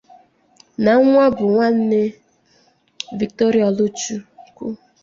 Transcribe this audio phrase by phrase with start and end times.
[0.83, 2.01] na Nwabunwanne
[3.19, 4.65] Victoria Oluchukwu